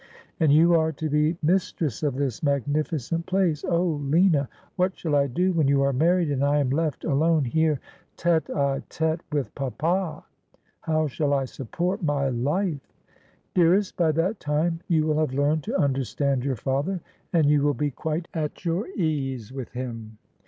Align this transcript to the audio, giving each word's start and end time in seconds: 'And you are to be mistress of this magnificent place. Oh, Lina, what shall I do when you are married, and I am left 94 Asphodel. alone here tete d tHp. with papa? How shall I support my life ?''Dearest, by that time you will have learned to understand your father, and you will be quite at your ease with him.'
'And 0.39 0.51
you 0.51 0.73
are 0.73 0.91
to 0.93 1.09
be 1.11 1.37
mistress 1.43 2.01
of 2.01 2.15
this 2.15 2.41
magnificent 2.41 3.27
place. 3.27 3.63
Oh, 3.63 3.85
Lina, 4.01 4.49
what 4.75 4.97
shall 4.97 5.15
I 5.15 5.27
do 5.27 5.53
when 5.53 5.67
you 5.67 5.83
are 5.83 5.93
married, 5.93 6.31
and 6.31 6.43
I 6.43 6.57
am 6.57 6.71
left 6.71 7.03
94 7.03 7.11
Asphodel. 7.11 7.17
alone 7.17 7.45
here 7.45 7.79
tete 8.17 8.47
d 8.47 8.53
tHp. 8.53 9.19
with 9.31 9.53
papa? 9.53 10.25
How 10.79 11.05
shall 11.05 11.35
I 11.35 11.45
support 11.45 12.01
my 12.01 12.29
life 12.29 12.91
?''Dearest, 13.53 13.95
by 13.95 14.11
that 14.13 14.39
time 14.39 14.79
you 14.87 15.05
will 15.05 15.19
have 15.19 15.35
learned 15.35 15.61
to 15.65 15.77
understand 15.79 16.43
your 16.43 16.55
father, 16.55 16.99
and 17.31 17.45
you 17.47 17.61
will 17.61 17.75
be 17.75 17.91
quite 17.91 18.27
at 18.33 18.65
your 18.65 18.87
ease 18.95 19.53
with 19.53 19.69
him.' 19.73 20.17